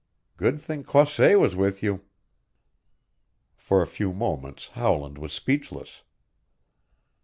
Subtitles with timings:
[0.35, 2.01] Good thing Croisset was with you!"
[3.55, 6.01] For a few moments Howland was speechless.